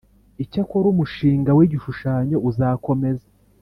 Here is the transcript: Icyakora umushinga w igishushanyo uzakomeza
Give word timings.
Icyakora 0.43 0.85
umushinga 0.93 1.51
w 1.57 1.59
igishushanyo 1.65 2.37
uzakomeza 2.49 3.27